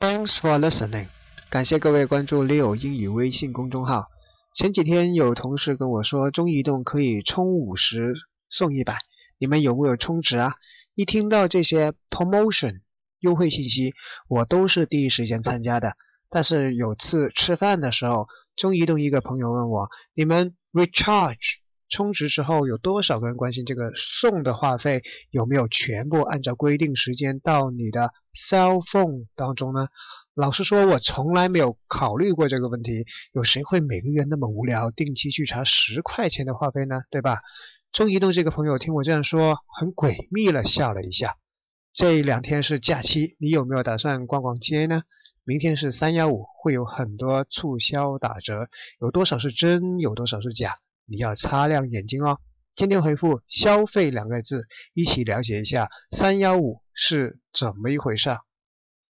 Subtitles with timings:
[0.00, 1.08] Thanks for listening，
[1.50, 4.06] 感谢各位关注 Leo 英语微信公众号。
[4.54, 8.14] 前几天有同事跟我说，中移动可以充五十
[8.48, 8.96] 送一百，
[9.36, 10.54] 你们有没有充值啊？
[10.94, 12.80] 一听到这些 promotion
[13.18, 13.92] 优惠信息，
[14.26, 15.92] 我都是第一时间参加的。
[16.30, 18.26] 但是有次吃饭的时候，
[18.56, 21.56] 中移动一个朋友问我，你们 recharge
[21.90, 29.88] 充值之后有多少个人关心这个送的话费有没有全部按照规定时间到你的 cell phone 当中呢？
[30.34, 33.04] 老实说，我从来没有考虑过这个问题。
[33.32, 37.02] 有谁会每个月那么无聊，定期去查十块钱的话费呢？
[37.10, 37.40] 对吧？
[37.92, 41.36] 中移动这个朋友听我这样说，很诡秘了，笑了一下。
[41.92, 45.02] 这两天是假期，你有没有打算逛逛街呢？
[45.44, 48.68] 明天是三幺五，会有很多促销打折，
[49.00, 50.78] 有多少是真，有多少是假，
[51.10, 52.38] 你要擦亮眼睛哦。
[52.76, 54.64] 今天回复“消费”两个字，
[54.94, 58.30] 一起了解一下三幺五是怎么一回事。